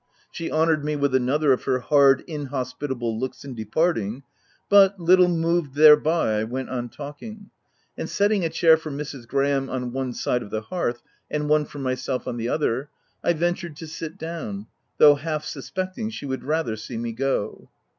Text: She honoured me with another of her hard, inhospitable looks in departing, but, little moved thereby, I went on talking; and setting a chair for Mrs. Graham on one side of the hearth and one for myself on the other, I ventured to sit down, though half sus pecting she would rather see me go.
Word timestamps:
She 0.31 0.49
honoured 0.51 0.83
me 0.83 0.95
with 0.95 1.13
another 1.13 1.53
of 1.53 1.65
her 1.65 1.77
hard, 1.77 2.21
inhospitable 2.25 3.19
looks 3.19 3.45
in 3.45 3.53
departing, 3.53 4.23
but, 4.67 4.99
little 4.99 5.27
moved 5.27 5.75
thereby, 5.75 6.39
I 6.39 6.43
went 6.43 6.71
on 6.71 6.89
talking; 6.89 7.51
and 7.95 8.09
setting 8.09 8.43
a 8.43 8.49
chair 8.49 8.77
for 8.77 8.89
Mrs. 8.89 9.27
Graham 9.27 9.69
on 9.69 9.91
one 9.91 10.13
side 10.13 10.41
of 10.41 10.49
the 10.49 10.61
hearth 10.61 11.03
and 11.29 11.47
one 11.47 11.65
for 11.65 11.77
myself 11.77 12.27
on 12.27 12.37
the 12.37 12.49
other, 12.49 12.89
I 13.23 13.33
ventured 13.33 13.75
to 13.75 13.85
sit 13.87 14.17
down, 14.17 14.65
though 14.97 15.13
half 15.13 15.45
sus 15.45 15.69
pecting 15.69 16.09
she 16.11 16.25
would 16.25 16.43
rather 16.45 16.75
see 16.75 16.97
me 16.97 17.11
go. 17.13 17.69